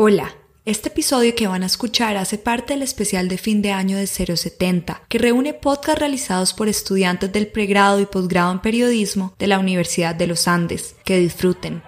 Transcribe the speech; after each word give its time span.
Hola, 0.00 0.32
este 0.64 0.90
episodio 0.90 1.34
que 1.34 1.48
van 1.48 1.64
a 1.64 1.66
escuchar 1.66 2.16
hace 2.16 2.38
parte 2.38 2.72
del 2.72 2.84
especial 2.84 3.26
de 3.26 3.36
fin 3.36 3.62
de 3.62 3.72
año 3.72 3.96
de 3.96 4.06
070, 4.06 5.02
que 5.08 5.18
reúne 5.18 5.54
podcasts 5.54 5.98
realizados 5.98 6.54
por 6.54 6.68
estudiantes 6.68 7.32
del 7.32 7.48
pregrado 7.48 7.98
y 7.98 8.06
posgrado 8.06 8.52
en 8.52 8.60
periodismo 8.60 9.34
de 9.40 9.48
la 9.48 9.58
Universidad 9.58 10.14
de 10.14 10.28
los 10.28 10.46
Andes. 10.46 10.94
Que 11.04 11.18
disfruten. 11.18 11.82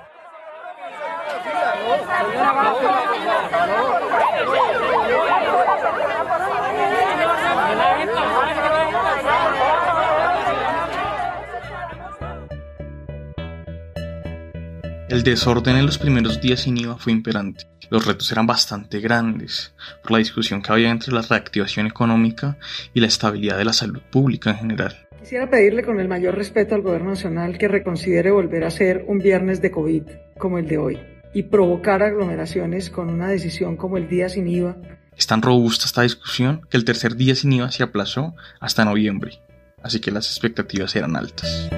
El 15.11 15.25
desorden 15.25 15.77
en 15.77 15.87
los 15.87 15.99
primeros 15.99 16.41
días 16.41 16.61
sin 16.61 16.77
IVA 16.77 16.97
fue 16.97 17.11
imperante. 17.11 17.67
Los 17.91 18.07
retos 18.07 18.31
eran 18.31 18.47
bastante 18.47 19.01
grandes 19.01 19.75
por 20.03 20.13
la 20.13 20.19
discusión 20.19 20.63
que 20.63 20.71
había 20.71 20.89
entre 20.89 21.13
la 21.13 21.23
reactivación 21.23 21.89
económica 21.89 22.59
y 22.95 23.01
la 23.01 23.09
estabilidad 23.09 23.59
de 23.59 23.65
la 23.65 23.73
salud 23.73 24.01
pública 24.13 24.51
en 24.51 24.59
general. 24.59 25.09
Quisiera 25.19 25.51
pedirle 25.51 25.83
con 25.83 25.99
el 25.99 26.07
mayor 26.07 26.37
respeto 26.37 26.77
al 26.77 26.83
Gobierno 26.83 27.11
Nacional 27.11 27.59
que 27.59 27.67
reconsidere 27.67 28.31
volver 28.31 28.63
a 28.63 28.71
ser 28.71 29.05
un 29.09 29.19
viernes 29.19 29.61
de 29.61 29.73
COVID 29.73 30.03
como 30.39 30.59
el 30.59 30.69
de 30.69 30.79
hoy 30.79 31.01
y 31.35 31.43
provocar 31.43 32.05
aglomeraciones 32.05 32.89
con 32.89 33.11
una 33.11 33.27
decisión 33.27 33.77
como 33.77 33.97
el 33.97 34.09
día 34.09 34.29
sin 34.29 34.47
IVA. 34.47 34.77
Es 35.17 35.27
tan 35.27 35.43
robusta 35.43 35.87
esta 35.87 36.03
discusión 36.03 36.61
que 36.71 36.77
el 36.77 36.85
tercer 36.85 37.17
día 37.17 37.35
sin 37.35 37.53
IVA 37.53 37.73
se 37.73 37.83
aplazó 37.83 38.37
hasta 38.61 38.85
noviembre, 38.85 39.41
así 39.83 39.99
que 39.99 40.13
las 40.13 40.29
expectativas 40.29 40.95
eran 40.95 41.17
altas. 41.17 41.69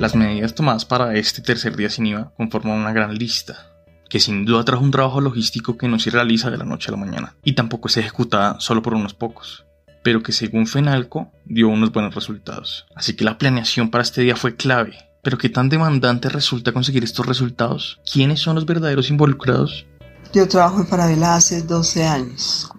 Las 0.00 0.16
medidas 0.16 0.54
tomadas 0.54 0.86
para 0.86 1.14
este 1.14 1.42
tercer 1.42 1.76
día 1.76 1.90
sin 1.90 2.06
IVA 2.06 2.32
conforman 2.34 2.78
una 2.78 2.94
gran 2.94 3.14
lista, 3.14 3.66
que 4.08 4.18
sin 4.18 4.46
duda 4.46 4.64
trajo 4.64 4.82
un 4.82 4.90
trabajo 4.90 5.20
logístico 5.20 5.76
que 5.76 5.88
no 5.88 5.98
se 5.98 6.08
realiza 6.08 6.50
de 6.50 6.56
la 6.56 6.64
noche 6.64 6.88
a 6.88 6.92
la 6.92 6.96
mañana, 6.96 7.36
y 7.44 7.52
tampoco 7.52 7.88
es 7.88 7.98
ejecutada 7.98 8.58
solo 8.60 8.80
por 8.80 8.94
unos 8.94 9.12
pocos, 9.12 9.66
pero 10.02 10.22
que 10.22 10.32
según 10.32 10.66
FENALCO 10.66 11.30
dio 11.44 11.68
unos 11.68 11.92
buenos 11.92 12.14
resultados. 12.14 12.86
Así 12.94 13.14
que 13.14 13.26
la 13.26 13.36
planeación 13.36 13.90
para 13.90 14.00
este 14.00 14.22
día 14.22 14.36
fue 14.36 14.56
clave. 14.56 14.96
Pero 15.22 15.36
qué 15.36 15.50
tan 15.50 15.68
demandante 15.68 16.30
resulta 16.30 16.72
conseguir 16.72 17.04
estos 17.04 17.26
resultados? 17.26 18.00
¿Quiénes 18.10 18.40
son 18.40 18.54
los 18.54 18.64
verdaderos 18.64 19.10
involucrados? 19.10 19.84
Yo 20.32 20.46
trabajo 20.46 20.80
en 20.80 20.86
Farabela 20.86 21.34
hace 21.34 21.62
12 21.62 22.04
años, 22.04 22.70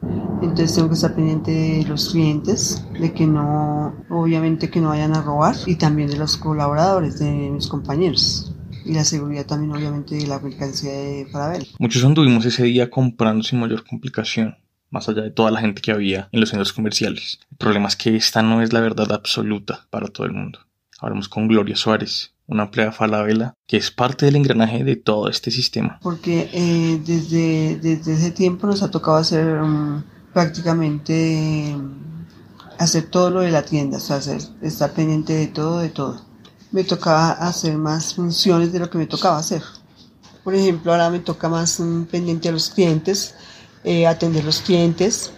entonces 0.42 0.74
tengo 0.74 0.88
que 0.88 0.96
estar 0.96 1.14
pendiente 1.14 1.52
de 1.52 1.84
los 1.84 2.10
clientes, 2.10 2.82
de 2.98 3.14
que 3.14 3.28
no, 3.28 3.94
obviamente 4.10 4.70
que 4.70 4.80
no 4.80 4.90
vayan 4.90 5.14
a 5.14 5.22
robar 5.22 5.56
y 5.66 5.76
también 5.76 6.10
de 6.10 6.16
los 6.16 6.38
colaboradores, 6.38 7.20
de 7.20 7.30
mis 7.30 7.68
compañeros 7.68 8.56
y 8.86 8.94
la 8.94 9.04
seguridad 9.04 9.46
también 9.46 9.72
obviamente 9.74 10.16
de 10.16 10.28
la 10.28 10.40
mercancía 10.40 10.94
de 10.94 11.28
Farabela. 11.30 11.66
Muchos 11.78 12.06
anduvimos 12.06 12.46
ese 12.46 12.64
día 12.64 12.90
comprando 12.90 13.44
sin 13.44 13.60
mayor 13.60 13.86
complicación, 13.86 14.58
más 14.90 15.10
allá 15.10 15.22
de 15.22 15.32
toda 15.32 15.52
la 15.52 15.60
gente 15.60 15.82
que 15.82 15.92
había 15.92 16.30
en 16.32 16.40
los 16.40 16.50
centros 16.50 16.72
comerciales. 16.72 17.40
El 17.52 17.58
problema 17.58 17.90
es 17.90 17.98
que 17.98 18.16
esta 18.16 18.42
no 18.42 18.62
es 18.62 18.72
la 18.72 18.80
verdad 18.80 19.12
absoluta 19.12 19.88
para 19.90 20.08
todo 20.08 20.26
el 20.26 20.32
mundo. 20.34 20.60
Hablamos 21.00 21.28
con 21.28 21.50
Gloria 21.50 21.76
Suárez, 21.76 22.34
una 22.52 22.64
empleada 22.64 22.92
Falabella 22.92 23.56
que 23.66 23.78
es 23.78 23.90
parte 23.90 24.26
del 24.26 24.36
engranaje 24.36 24.84
de 24.84 24.98
todo 24.98 25.30
este 25.30 25.50
sistema. 25.50 26.00
Porque 26.04 26.50
eh, 26.54 27.02
desde, 27.06 27.78
desde 27.78 28.14
ese 28.14 28.32
tiempo 28.32 28.68
nos 28.68 28.84
ha 28.84 28.92
tocado 28.92 29.18
hacer 29.18 29.62
um, 29.62 30.04
prácticamente 30.34 31.76
hacer 32.78 33.04
todo 33.04 33.30
lo 33.30 33.40
de 33.42 33.52
la 33.52 33.64
tienda, 33.64 33.98
o 33.98 34.00
sea, 34.02 34.18
hacer, 34.18 34.42
estar 34.62 34.92
pendiente 34.92 35.34
de 35.34 35.48
todo, 35.48 35.80
de 35.80 35.90
todo. 35.90 36.22
Me 36.72 36.84
tocaba 36.84 37.32
hacer 37.32 37.78
más 37.78 38.16
funciones 38.16 38.74
de 38.74 38.80
lo 38.80 38.90
que 38.90 38.98
me 38.98 39.08
tocaba 39.08 39.38
hacer. 39.38 39.64
Por 40.44 40.54
ejemplo, 40.54 40.92
ahora 40.92 41.10
me 41.10 41.20
toca 41.20 41.48
más 41.48 41.80
um, 41.80 42.06
pendiente 42.06 42.50
a 42.50 42.52
los 42.52 42.70
clientes, 42.70 43.36
eh, 43.84 44.06
atender 44.06 44.44
los 44.44 44.62
clientes, 44.62 45.32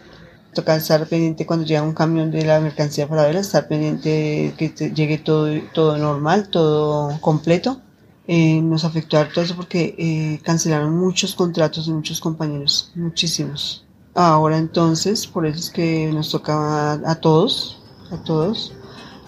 toca 0.53 0.75
estar 0.75 1.07
pendiente 1.07 1.45
cuando 1.45 1.65
llega 1.65 1.81
un 1.81 1.93
camión 1.93 2.31
de 2.31 2.45
la 2.45 2.59
mercancía 2.59 3.07
para 3.07 3.25
ver, 3.25 3.35
estar 3.35 3.67
pendiente 3.67 4.53
que 4.57 4.69
llegue 4.93 5.17
todo, 5.17 5.49
todo 5.73 5.97
normal, 5.97 6.49
todo 6.49 7.19
completo. 7.21 7.81
Eh, 8.25 8.61
nos 8.61 8.85
afectó 8.85 9.17
todo 9.27 9.43
eso 9.43 9.55
porque 9.55 9.95
eh, 9.97 10.39
cancelaron 10.43 10.97
muchos 10.97 11.35
contratos 11.35 11.87
de 11.87 11.93
muchos 11.93 12.21
compañeros, 12.21 12.91
muchísimos. 12.95 13.85
Ahora 14.15 14.57
entonces, 14.57 15.27
por 15.27 15.45
eso 15.45 15.59
es 15.59 15.69
que 15.69 16.09
nos 16.13 16.29
tocaba 16.31 16.93
a, 16.93 17.15
todos, 17.15 17.81
a 18.11 18.17
todos, 18.23 18.73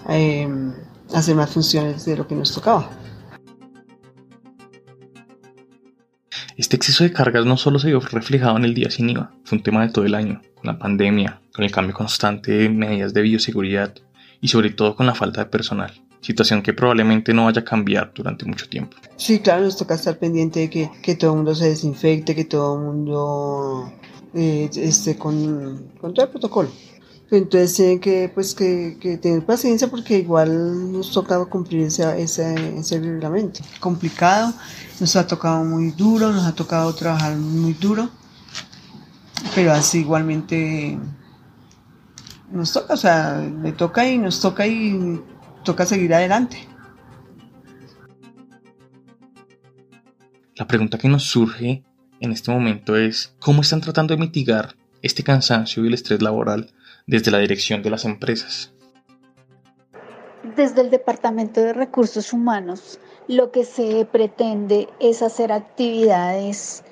eh, 0.08 0.48
hacer 1.12 1.34
más 1.34 1.50
funciones 1.50 2.04
de 2.04 2.16
lo 2.16 2.26
que 2.26 2.34
nos 2.34 2.52
tocaba. 2.52 2.88
Este 6.56 6.76
exceso 6.76 7.04
de 7.04 7.12
cargas 7.12 7.46
no 7.46 7.56
solo 7.56 7.78
se 7.78 7.88
vio 7.88 8.00
reflejado 8.00 8.56
en 8.56 8.64
el 8.64 8.74
día 8.74 8.90
sin 8.90 9.10
IVA, 9.10 9.32
fue 9.44 9.58
un 9.58 9.64
tema 9.64 9.86
de 9.86 9.92
todo 9.92 10.04
el 10.04 10.14
año, 10.14 10.42
con 10.54 10.66
la 10.66 10.78
pandemia, 10.78 11.40
con 11.54 11.64
el 11.64 11.70
cambio 11.70 11.94
constante 11.94 12.52
de 12.52 12.68
medidas 12.68 13.14
de 13.14 13.22
bioseguridad 13.22 13.94
y 14.40 14.48
sobre 14.48 14.70
todo 14.70 14.96
con 14.96 15.06
la 15.06 15.14
falta 15.14 15.44
de 15.44 15.50
personal, 15.50 15.92
situación 16.20 16.62
que 16.62 16.72
probablemente 16.72 17.32
no 17.32 17.44
vaya 17.44 17.60
a 17.60 17.64
cambiar 17.64 18.12
durante 18.14 18.44
mucho 18.44 18.68
tiempo. 18.68 18.96
Sí, 19.16 19.40
claro, 19.40 19.64
nos 19.64 19.76
toca 19.76 19.94
estar 19.94 20.18
pendiente 20.18 20.60
de 20.60 20.70
que, 20.70 20.90
que 21.02 21.14
todo 21.14 21.32
el 21.32 21.36
mundo 21.36 21.54
se 21.54 21.68
desinfecte, 21.68 22.34
que 22.34 22.44
todo 22.44 22.76
el 22.76 22.84
mundo 22.84 23.92
eh, 24.34 24.68
esté 24.76 25.16
con, 25.16 25.92
con 26.00 26.12
todo 26.12 26.26
el 26.26 26.30
protocolo. 26.30 26.68
Entonces 27.30 27.74
tienen 27.74 27.98
que, 27.98 28.30
pues, 28.32 28.54
que, 28.54 28.98
que, 29.00 29.18
tener 29.18 29.44
paciencia 29.44 29.88
porque 29.88 30.18
igual 30.18 30.92
nos 30.92 31.10
toca 31.12 31.44
cumplir 31.46 31.86
ese, 31.86 32.22
ese, 32.22 32.78
ese 32.78 33.00
reglamento. 33.00 33.60
Complicado, 33.80 34.54
nos 35.00 35.16
ha 35.16 35.26
tocado 35.26 35.64
muy 35.64 35.90
duro, 35.90 36.30
nos 36.30 36.44
ha 36.46 36.54
tocado 36.54 36.94
trabajar 36.94 37.36
muy 37.36 37.72
duro, 37.74 38.08
pero 39.56 39.72
así 39.72 39.98
igualmente 39.98 40.98
nos 42.52 42.72
toca, 42.72 42.94
o 42.94 42.96
sea, 42.96 43.40
le 43.40 43.72
toca 43.72 44.08
y 44.08 44.18
nos 44.18 44.40
toca 44.40 44.64
y 44.66 45.20
toca 45.64 45.84
seguir 45.84 46.14
adelante. 46.14 46.56
La 50.54 50.66
pregunta 50.68 50.96
que 50.96 51.08
nos 51.08 51.24
surge 51.24 51.82
en 52.20 52.32
este 52.32 52.52
momento 52.52 52.96
es, 52.96 53.34
¿cómo 53.40 53.62
están 53.62 53.80
tratando 53.80 54.14
de 54.14 54.20
mitigar 54.20 54.76
este 55.02 55.24
cansancio 55.24 55.84
y 55.84 55.88
el 55.88 55.94
estrés 55.94 56.22
laboral 56.22 56.72
desde 57.06 57.30
la 57.30 57.38
dirección 57.38 57.82
de 57.82 57.90
las 57.90 58.04
empresas? 58.04 58.72
Desde 60.56 60.80
el 60.80 60.90
Departamento 60.90 61.60
de 61.60 61.72
Recursos 61.72 62.32
Humanos, 62.32 63.00
lo 63.28 63.50
que 63.50 63.64
se 63.64 64.04
pretende 64.04 64.88
es 65.00 65.22
hacer 65.22 65.52
actividades 65.52 66.84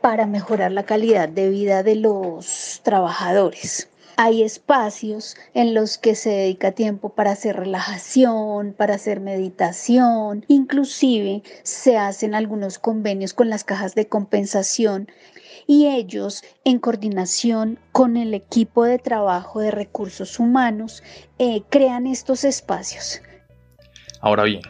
para 0.00 0.26
mejorar 0.26 0.72
la 0.72 0.84
calidad 0.84 1.28
de 1.28 1.48
vida 1.48 1.82
de 1.82 1.96
los 1.96 2.80
trabajadores. 2.82 3.90
Hay 4.16 4.42
espacios 4.42 5.36
en 5.54 5.74
los 5.74 5.98
que 5.98 6.14
se 6.14 6.30
dedica 6.30 6.72
tiempo 6.72 7.14
para 7.14 7.32
hacer 7.32 7.56
relajación, 7.56 8.72
para 8.72 8.94
hacer 8.94 9.20
meditación, 9.20 10.44
inclusive 10.46 11.42
se 11.64 11.96
hacen 11.96 12.34
algunos 12.34 12.78
convenios 12.78 13.34
con 13.34 13.50
las 13.50 13.64
cajas 13.64 13.94
de 13.94 14.06
compensación 14.06 15.08
y 15.66 15.86
ellos, 15.86 16.44
en 16.64 16.78
coordinación 16.78 17.78
con 17.90 18.16
el 18.16 18.34
equipo 18.34 18.84
de 18.84 18.98
trabajo 18.98 19.60
de 19.60 19.70
recursos 19.70 20.38
humanos, 20.38 21.02
eh, 21.38 21.62
crean 21.70 22.06
estos 22.06 22.44
espacios. 22.44 23.20
Ahora 24.20 24.44
bien, 24.44 24.60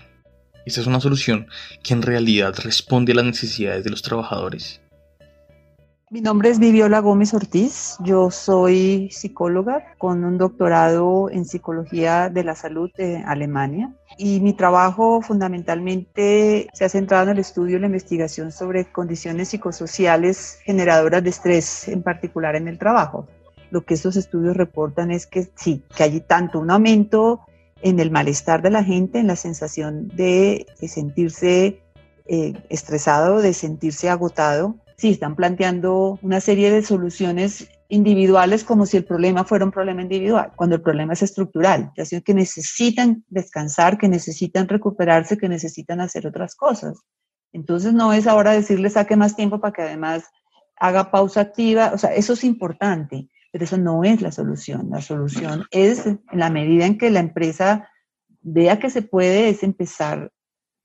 esta 0.65 0.81
es 0.81 0.87
una 0.87 1.00
solución 1.00 1.49
que 1.82 1.94
en 1.94 2.03
realidad 2.03 2.55
responde 2.62 3.12
a 3.12 3.16
las 3.16 3.25
necesidades 3.25 3.84
de 3.84 3.91
los 3.91 4.03
trabajadores. 4.03 4.81
Mi 6.14 6.20
nombre 6.20 6.48
es 6.48 6.60
Viviola 6.60 7.00
Gómez 7.00 7.34
Ortiz, 7.34 7.97
yo 7.98 8.30
soy 8.30 9.10
psicóloga 9.10 9.97
con 9.98 10.22
un 10.22 10.38
doctorado 10.38 11.28
en 11.28 11.44
psicología 11.44 12.30
de 12.30 12.44
la 12.44 12.54
salud 12.54 12.88
de 12.97 13.16
Alemania 13.26 13.92
y 14.16 14.38
mi 14.38 14.52
trabajo 14.52 15.22
fundamentalmente 15.22 16.69
se 16.72 16.84
ha 16.84 16.88
centrado 16.88 17.25
en 17.25 17.30
el 17.30 17.41
estudio 17.41 17.78
y 17.78 17.80
la 17.80 17.88
investigación 17.88 18.52
sobre 18.52 18.84
condiciones 18.92 19.49
psicosociales 19.49 20.61
generadoras 20.62 21.25
de 21.25 21.31
estrés, 21.31 21.88
en 21.88 22.05
particular 22.05 22.55
en 22.55 22.69
el 22.69 22.78
trabajo. 22.78 23.26
Lo 23.72 23.84
que 23.84 23.94
estos 23.94 24.14
estudios 24.14 24.56
reportan 24.56 25.10
es 25.10 25.26
que 25.26 25.49
sí, 25.56 25.82
que 25.96 26.05
hay 26.05 26.20
tanto 26.20 26.60
un 26.60 26.70
aumento 26.70 27.40
en 27.82 27.99
el 27.99 28.12
malestar 28.12 28.62
de 28.62 28.70
la 28.70 28.84
gente, 28.84 29.19
en 29.19 29.26
la 29.26 29.34
sensación 29.34 30.06
de, 30.14 30.64
sentirse 30.87 31.82
eh, 32.26 32.52
estresado, 32.69 33.43
de 33.43 33.52
sentirse 33.52 34.08
agotado, 34.08 34.76
sí 34.96 35.11
están 35.11 35.37
planteando 35.37 36.19
una 36.23 36.41
serie 36.41 36.70
de 36.70 36.82
soluciones 36.82 37.69
individuales 37.88 38.64
como 38.64 38.87
si 38.87 38.96
el 38.96 39.05
problema 39.05 39.44
fuera 39.44 39.64
un 39.64 39.70
problema 39.70 40.02
individual, 40.02 40.52
cuando 40.56 40.76
el 40.76 40.82
problema 40.82 41.12
es 41.12 41.23
estructural, 41.23 41.93
ya 41.96 42.20
que 42.20 42.35
necesitan 42.35 43.25
descansar, 43.29 43.99
que 43.99 44.08
necesitan 44.08 44.69
recuperarse, 44.69 45.38
que 45.38 45.49
necesitan 45.49 46.00
hacer 46.00 46.26
otras 46.26 46.55
cosas. 46.55 46.99
Entonces 47.52 47.93
no 47.93 48.12
es 48.12 48.26
ahora 48.26 48.52
decirle 48.52 48.91
saque 48.91 49.17
más 49.17 49.37
tiempo 49.37 49.61
para 49.61 49.73
que 49.73 49.82
además 49.82 50.25
haga 50.76 51.11
pausa 51.11 51.41
activa, 51.41 51.93
o 51.94 51.99
sea, 51.99 52.14
eso 52.14 52.32
es 52.32 52.43
importante, 52.43 53.29
pero 53.52 53.64
eso 53.64 53.79
no 53.79 54.02
es 54.02 54.20
la 54.20 54.32
solución. 54.32 54.88
La 54.91 55.00
solución 55.00 55.64
es 55.70 56.06
en 56.06 56.20
la 56.32 56.50
medida 56.50 56.87
en 56.87 56.99
que 56.99 57.11
la 57.11 57.20
empresa 57.20 57.88
vea 58.41 58.79
que 58.79 58.91
se 58.91 59.02
puede, 59.02 59.49
es 59.49 59.62
empezar 59.62 60.32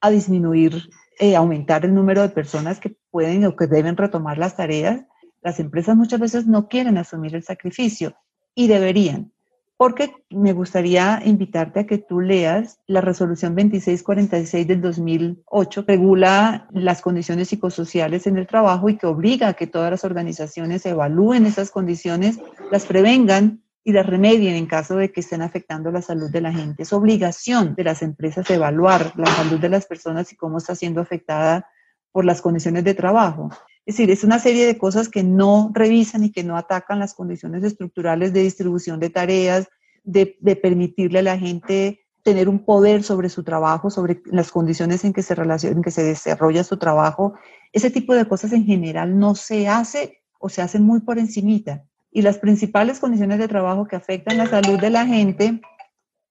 a 0.02 0.10
disminuir 0.12 0.90
eh, 1.20 1.36
aumentar 1.36 1.86
el 1.86 1.94
número 1.94 2.22
de 2.22 2.30
personas 2.30 2.80
que 2.80 2.96
pueden 3.12 3.46
o 3.46 3.56
que 3.56 3.68
deben 3.68 3.98
retomar 3.98 4.38
las 4.38 4.56
tareas, 4.56 5.02
las 5.42 5.60
empresas 5.60 5.96
muchas 5.96 6.20
veces 6.20 6.48
no 6.48 6.68
quieren 6.68 6.98
asumir 6.98 7.36
el 7.36 7.44
sacrificio 7.44 8.16
y 8.56 8.68
deberían. 8.68 9.32
Porque 9.76 10.12
me 10.30 10.52
gustaría 10.52 11.22
invitarte 11.24 11.82
a 11.82 11.88
que 11.88 11.98
tú 11.98 12.20
leas 12.20 12.80
la 12.88 13.00
resolución 13.00 13.56
2646 13.56 14.68
del 14.68 14.82
2008, 14.82 15.86
regula 15.88 16.68
las 16.72 17.02
condiciones 17.02 17.50
psicosociales 17.50 18.28
en 18.28 18.38
el 18.38 18.48
trabajo 18.48 18.90
y 18.90 18.98
que 18.98 19.08
obliga 19.08 19.50
a 19.50 19.54
que 19.54 19.68
todas 19.68 19.92
las 19.92 20.04
organizaciones 20.04 20.86
evalúen 20.86 21.46
esas 21.46 21.72
condiciones, 21.72 22.40
las 22.72 22.86
prevengan 22.86 23.62
y 23.90 23.92
las 23.92 24.06
remedien 24.06 24.56
en 24.56 24.68
caso 24.68 24.98
de 24.98 25.12
que 25.12 25.22
estén 25.22 25.42
afectando 25.42 25.92
la 25.92 26.04
salud 26.04 26.30
de 26.30 26.42
la 26.42 26.54
gente. 26.54 26.84
Es 26.84 26.94
obligación 26.94 27.74
de 27.74 27.84
las 27.84 28.04
empresas 28.04 28.48
evaluar 28.52 29.14
la 29.16 29.26
salud 29.26 29.60
de 29.60 29.70
las 29.70 29.88
personas 29.88 30.32
y 30.32 30.36
cómo 30.36 30.60
está 30.60 30.76
siendo 30.76 31.02
afectada 31.02 31.68
por 32.12 32.24
las 32.24 32.40
condiciones 32.40 32.84
de 32.84 32.94
trabajo. 32.94 33.50
Es 33.88 33.96
decir, 33.96 34.12
es 34.12 34.24
una 34.24 34.38
serie 34.38 34.68
de 34.68 34.78
cosas 34.78 35.10
que 35.10 35.24
no 35.24 35.72
revisan 35.74 36.24
y 36.24 36.32
que 36.32 36.44
no 36.44 36.56
atacan 36.56 37.00
las 37.00 37.16
condiciones 37.16 37.64
estructurales 37.64 38.32
de 38.32 38.44
distribución 38.44 39.00
de 39.00 39.10
tareas, 39.10 39.68
de, 40.04 40.38
permitirle 40.62 41.20
a 41.20 41.24
la 41.24 41.40
gente 41.40 42.06
tener 42.24 42.48
un 42.48 42.64
poder 42.64 43.02
sobre 43.02 43.30
su 43.30 43.44
trabajo, 43.44 43.90
sobre 43.90 44.22
las 44.26 44.52
condiciones 44.52 45.04
en 45.04 45.14
que 45.14 45.24
se 45.24 45.34
relaciona, 45.34 45.82
que 45.82 45.90
se 45.90 46.04
desarrolla 46.04 46.64
su 46.64 46.78
trabajo. 46.78 47.34
Ese 47.74 47.90
tipo 47.90 48.14
de 48.14 48.28
cosas 48.28 48.54
en 48.54 48.66
general 48.66 49.18
no 49.18 49.34
se 49.34 49.68
hace 49.68 50.22
o 50.38 50.48
se 50.48 50.62
hacen 50.62 50.84
muy 50.84 51.00
por 51.00 51.18
encimita. 51.18 51.89
Y 52.12 52.22
las 52.22 52.40
principales 52.40 53.00
condiciones 53.00 53.40
de 53.40 53.48
trabajo 53.48 53.88
que 53.88 53.96
afectan 53.96 54.38
la 54.38 54.48
salud 54.48 54.80
de 54.80 54.90
la 54.90 55.06
gente 55.06 55.62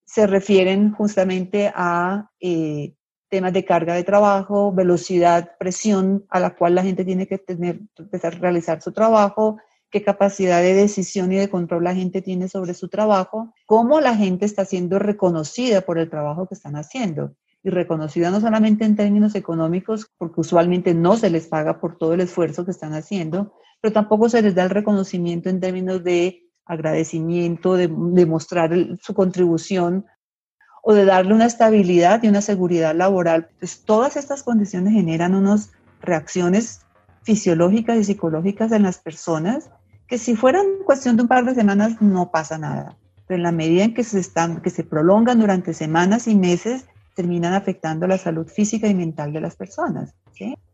se 0.05 0.27
refieren 0.27 0.93
justamente 0.93 1.71
a 1.75 2.31
eh, 2.41 2.95
temas 3.29 3.53
de 3.53 3.65
carga 3.65 3.95
de 3.95 4.05
trabajo, 4.05 4.73
velocidad, 4.73 5.53
presión 5.59 6.25
a 6.31 6.41
la 6.41 6.57
cual 6.57 6.75
la 6.75 6.83
gente 6.83 7.05
tiene 7.05 7.27
que 7.27 7.39
tener, 7.39 7.81
empezar 7.97 8.35
a 8.35 8.39
realizar 8.39 8.81
su 8.81 8.93
trabajo, 8.93 9.59
qué 9.91 10.03
capacidad 10.03 10.61
de 10.61 10.75
decisión 10.75 11.33
y 11.33 11.37
de 11.37 11.51
control 11.51 11.85
la 11.85 11.95
gente 11.95 12.23
tiene 12.23 12.49
sobre 12.49 12.75
su 12.75 12.89
trabajo, 12.89 13.55
cómo 13.67 14.01
la 14.01 14.17
gente 14.17 14.47
está 14.47 14.65
siendo 14.65 14.99
reconocida 14.99 15.83
por 15.83 15.99
el 15.99 16.11
trabajo 16.11 16.47
que 16.47 16.55
están 16.55 16.77
haciendo. 16.77 17.35
Y 17.63 17.71
reconocida 17.71 18.31
no 18.31 18.41
solamente 18.41 18.85
en 18.85 18.97
términos 18.97 19.35
económicos, 19.35 20.11
porque 20.17 20.41
usualmente 20.41 20.95
no 20.95 21.17
se 21.17 21.31
les 21.31 21.47
paga 21.47 21.81
por 21.81 21.99
todo 21.99 22.15
el 22.15 22.21
esfuerzo 22.21 22.65
que 22.65 22.71
están 22.71 22.95
haciendo, 22.95 23.53
pero 23.81 23.93
tampoco 23.93 24.29
se 24.29 24.43
les 24.43 24.55
da 24.55 24.65
el 24.65 24.71
reconocimiento 24.71 25.49
en 25.49 25.61
términos 25.61 26.03
de 26.05 26.49
agradecimiento, 26.69 27.75
de, 27.75 27.89
mostrar 28.27 28.71
su 29.01 29.15
contribución 29.15 30.07
o 30.83 30.95
de 30.95 31.05
darle 31.05 31.35
una 31.35 31.47
estabilidad 31.47 32.23
y 32.23 32.29
una 32.29 32.43
seguridad 32.43 32.95
laboral. 32.95 33.49
Pues 33.59 33.83
todas 33.85 34.17
estas 34.17 34.43
condiciones 34.43 34.93
generan 34.93 35.35
unas 35.35 35.73
reacciones 36.01 36.83
fisiológicas 37.23 37.99
y 37.99 38.05
psicológicas 38.05 38.71
en 38.73 38.83
las 38.83 38.99
personas 38.99 39.71
que 40.07 40.19
si 40.19 40.37
fueran 40.37 40.65
cuestión 40.87 41.17
de 41.17 41.23
un 41.23 41.29
par 41.29 41.45
de 41.45 41.55
semanas 41.55 42.01
no 42.01 42.31
pasa 42.31 42.59
nada. 42.59 42.97
Pero 43.27 43.37
en 43.37 43.43
la 43.43 43.53
medida 43.53 43.85
en 43.85 43.95
que 43.95 44.05
se, 44.05 44.19
están, 44.19 44.63
que 44.63 44.71
se 44.71 44.85
prolongan 44.85 45.41
durante 45.41 45.75
semanas 45.75 46.27
y 46.29 46.35
meses, 46.35 46.87
terminan 47.19 47.53
afectando 47.53 48.07
la 48.07 48.17
salud 48.17 48.47
física 48.47 48.87
y 48.87 48.95
mental 48.95 49.33
de 49.33 49.41
las 49.41 49.57
personas. 49.57 50.15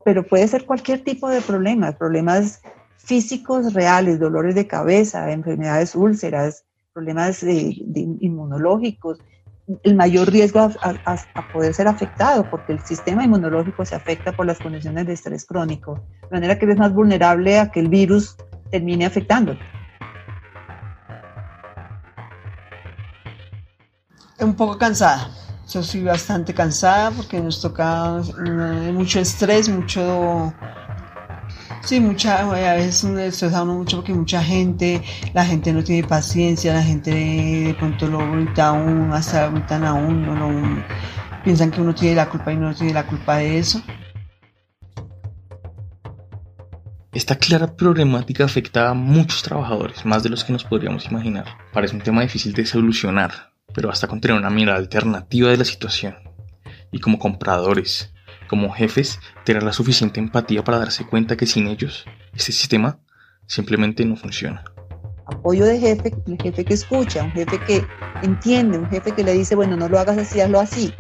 Pero 0.05 0.27
puede 0.27 0.47
ser 0.47 0.67
cualquier 0.67 1.03
tipo 1.03 1.31
de 1.31 1.41
problemas, 1.41 1.95
problemas 1.95 2.61
físicos 2.99 3.73
reales, 3.73 4.21
dolores 4.21 4.55
de 4.55 4.67
cabeza, 4.67 5.33
enfermedades 5.33 5.95
úlceras, 5.95 6.67
problemas 6.93 7.43
inmunológicos, 7.43 9.21
el 9.85 9.95
mayor 9.95 10.31
riesgo 10.31 10.61
a, 10.61 11.53
poder 11.55 11.73
ser 11.73 11.89
afectado, 11.89 12.51
porque 12.51 12.75
el 12.75 12.81
sistema 12.81 13.25
inmunológico 13.25 13.87
se 13.87 13.95
afecta 13.95 14.33
por 14.33 14.45
las 14.45 14.59
condiciones 14.59 15.07
de 15.07 15.15
estrés 15.15 15.47
crónico, 15.47 16.05
de 16.25 16.29
manera 16.31 16.59
que 16.59 16.67
eres 16.67 16.77
más 16.77 16.93
vulnerable 16.93 17.59
a 17.59 17.71
que 17.71 17.81
el 17.81 17.89
virus 17.89 18.37
termine 18.71 19.07
afectándote. 19.07 19.65
Un 24.41 24.55
poco 24.55 24.77
cansada. 24.77 25.31
Yo 25.69 25.83
soy 25.83 26.03
bastante 26.03 26.53
cansada 26.53 27.11
porque 27.11 27.41
nos 27.41 27.61
toca 27.61 28.21
eh, 28.47 28.93
mucho 28.93 29.21
estrés, 29.21 29.69
mucho 29.69 30.53
Sí, 31.85 32.01
mucha, 32.01 32.41
a 32.41 32.75
veces 32.77 33.05
uno 33.05 33.21
estresa 33.21 33.63
uno 33.63 33.75
mucho 33.75 33.99
porque 33.99 34.15
mucha 34.15 34.43
gente, 34.43 35.03
la 35.35 35.45
gente 35.45 35.71
no 35.71 35.85
tiene 35.85 36.09
paciencia, 36.09 36.73
la 36.73 36.83
gente 36.83 37.11
de 37.11 37.77
pronto 37.79 38.07
lo 38.07 38.31
grita 38.33 38.69
a 38.69 38.73
uno, 38.73 39.15
hasta 39.15 39.49
gritan 39.51 39.85
a 39.85 39.93
uno, 39.93 40.35
no, 40.35 40.83
piensan 41.45 41.71
que 41.71 41.83
uno 41.83 41.95
tiene 41.95 42.17
la 42.17 42.31
culpa 42.31 42.55
y 42.55 42.57
no 42.57 42.75
tiene 42.75 42.95
la 42.95 43.07
culpa 43.07 43.37
de 43.37 43.59
eso. 43.59 43.83
Esta 47.13 47.37
clara 47.37 47.77
problemática 47.77 48.45
afecta 48.47 48.89
a 48.89 48.95
muchos 48.95 49.43
trabajadores, 49.43 50.07
más 50.07 50.23
de 50.23 50.31
los 50.31 50.43
que 50.43 50.55
nos 50.55 50.65
podríamos 50.65 51.05
imaginar. 51.11 51.45
Parece 51.75 51.95
un 51.97 52.03
tema 52.03 52.23
difícil 52.23 52.55
de 52.55 52.65
solucionar, 52.65 53.53
pero 53.75 53.89
basta 53.89 54.07
con 54.07 54.21
tener 54.21 54.37
una 54.37 54.51
mirada 54.51 54.79
alternativa 54.79 55.51
de 55.51 55.59
la 55.59 55.65
situación. 55.65 56.17
Y 56.93 57.01
como 57.01 57.19
compradores, 57.19 58.15
como 58.49 58.73
jefes, 58.73 59.19
tener 59.45 59.63
la 59.63 59.73
suficiente 59.73 60.21
empatía 60.21 60.63
para 60.65 60.79
darse 60.79 61.05
cuenta 61.05 61.37
que 61.37 61.47
sin 61.47 61.67
ellos, 61.67 62.05
este 62.35 62.53
sistema 62.53 63.01
simplemente 63.47 64.05
no 64.05 64.17
funciona. 64.17 64.65
Apoyo 65.27 65.65
de 65.65 65.79
jefe, 65.79 66.15
un 66.27 66.39
jefe 66.39 66.65
que 66.65 66.75
escucha, 66.75 67.25
un 67.25 67.33
jefe 67.33 67.59
que 67.67 67.85
entiende, 68.23 68.79
un 68.79 68.89
jefe 68.89 69.13
que 69.13 69.25
le 69.25 69.33
dice, 69.33 69.55
bueno, 69.55 69.77
no 69.77 69.89
lo 69.89 69.99
hagas 69.99 70.19
así, 70.19 70.41
hazlo 70.41 70.61
así. 70.61 70.95